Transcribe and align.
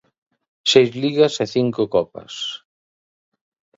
Seis 0.71 0.89
ligas 1.01 1.33
e 1.43 1.45
cinco 1.55 1.81
copas. 1.93 2.33